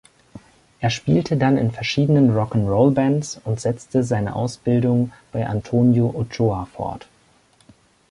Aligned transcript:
Er 0.79 0.89
spielte 0.89 1.37
dann 1.37 1.59
in 1.59 1.69
verschiedenen 1.71 2.31
Rock-’n’-Roll-Bands 2.35 3.39
und 3.45 3.61
setzte 3.61 4.03
seine 4.03 4.35
Ausbildung 4.35 5.13
bei 5.31 5.45
Antonio 5.45 6.07
Ochoa 6.15 6.65
fort. 6.65 7.07